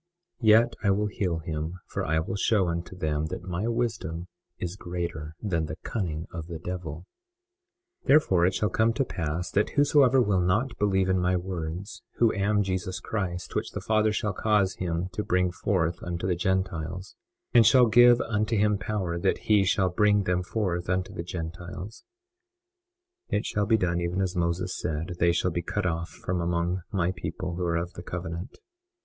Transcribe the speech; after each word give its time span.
Yet 0.39 0.73
I 0.83 0.89
will 0.89 1.05
heal 1.05 1.37
him, 1.45 1.75
for 1.85 2.03
I 2.03 2.17
will 2.21 2.35
show 2.35 2.69
unto 2.69 2.95
them 2.95 3.27
that 3.27 3.43
my 3.43 3.67
wisdom 3.67 4.29
is 4.57 4.75
greater 4.75 5.35
than 5.39 5.67
the 5.67 5.75
cunning 5.83 6.25
of 6.33 6.47
the 6.47 6.57
devil. 6.57 7.05
21:11 8.05 8.07
Therefore 8.07 8.45
it 8.47 8.53
shall 8.55 8.69
come 8.71 8.93
to 8.93 9.05
pass 9.05 9.51
that 9.51 9.69
whosoever 9.77 10.19
will 10.19 10.41
not 10.41 10.75
believe 10.79 11.07
in 11.07 11.19
my 11.19 11.37
words, 11.37 12.01
who 12.15 12.33
am 12.33 12.63
Jesus 12.63 12.99
Christ, 12.99 13.53
which 13.53 13.73
the 13.73 13.79
Father 13.79 14.11
shall 14.11 14.33
cause 14.33 14.73
him 14.77 15.07
to 15.13 15.23
bring 15.23 15.51
forth 15.51 16.01
unto 16.01 16.25
the 16.25 16.33
Gentiles, 16.35 17.15
and 17.53 17.63
shall 17.63 17.85
give 17.85 18.19
unto 18.21 18.57
him 18.57 18.79
power 18.79 19.19
that 19.19 19.37
he 19.41 19.63
shall 19.63 19.89
bring 19.91 20.23
them 20.23 20.41
forth 20.41 20.89
unto 20.89 21.13
the 21.13 21.21
Gentiles, 21.21 22.03
(it 23.29 23.45
shall 23.45 23.67
be 23.67 23.77
done 23.77 24.01
even 24.01 24.19
as 24.19 24.35
Moses 24.35 24.75
said) 24.75 25.17
they 25.19 25.31
shall 25.31 25.51
be 25.51 25.61
cut 25.61 25.85
off 25.85 26.09
from 26.09 26.41
among 26.41 26.81
my 26.91 27.11
people 27.11 27.53
who 27.53 27.63
are 27.65 27.77
of 27.77 27.93
the 27.93 28.01
covenant. 28.01 28.57